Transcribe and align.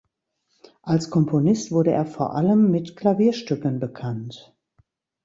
Als 0.81 1.11
Komponist 1.11 1.71
wurde 1.71 1.91
er 1.91 2.07
vor 2.07 2.33
allem 2.33 2.71
mit 2.71 2.95
Klavierstücken 2.97 3.79
bekannt. 3.79 4.51